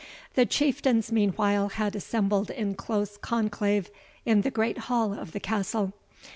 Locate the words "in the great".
4.25-4.79